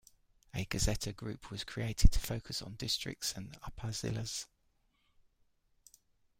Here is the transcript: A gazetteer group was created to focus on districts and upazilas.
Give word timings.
A 0.55 0.65
gazetteer 0.65 1.13
group 1.13 1.51
was 1.51 1.63
created 1.63 2.11
to 2.13 2.19
focus 2.19 2.63
on 2.63 2.73
districts 2.73 3.33
and 3.35 3.55
upazilas. 3.61 4.47